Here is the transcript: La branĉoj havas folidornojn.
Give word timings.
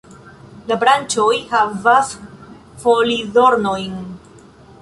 La 0.71 0.77
branĉoj 0.83 1.35
havas 1.51 2.09
folidornojn. 2.87 4.05